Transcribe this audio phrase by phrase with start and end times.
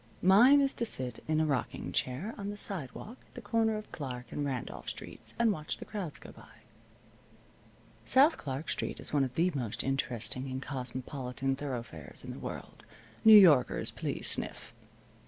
[0.23, 3.91] Mine is to sit in a rocking chair on the sidewalk at the corner of
[3.91, 6.63] Clark and Randolph Streets, and watch the crowds go by.
[8.03, 12.83] South Clark Street is one of the most interesting and cosmopolitan thoroughfares in the world
[13.23, 14.73] (New Yorkers please sniff).